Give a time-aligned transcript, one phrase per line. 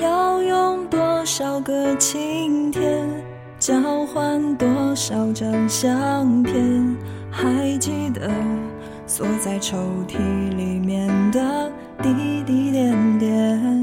[0.00, 3.06] 要用多少个晴天
[3.58, 6.96] 交换多少张相片
[7.30, 8.30] 还记得
[9.06, 9.76] 锁在抽
[10.08, 10.16] 屉
[10.56, 11.70] 里面的
[12.02, 13.82] 滴滴点点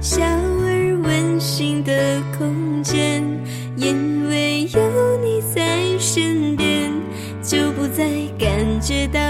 [0.00, 3.22] 小而温馨的空间
[3.76, 6.90] 因为有你在身边
[7.42, 8.08] 就不再
[8.38, 9.20] 感觉到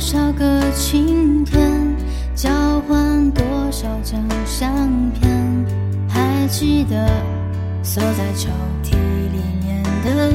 [0.00, 1.94] 多少个晴天
[2.34, 2.48] 交
[2.88, 5.66] 换多少张相片
[6.08, 7.06] 还记得
[7.82, 8.48] 锁在抽
[8.82, 10.32] 屉里面的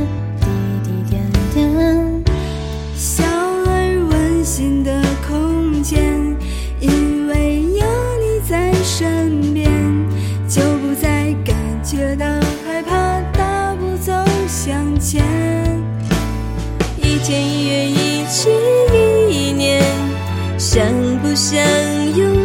[22.16, 22.45] you.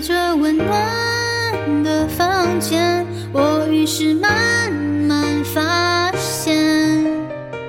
[0.00, 7.04] 这温暖的房间，我于是慢慢发现，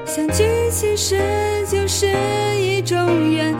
[0.05, 1.17] 相聚其实
[1.69, 2.07] 就是
[2.57, 3.53] 一种缘。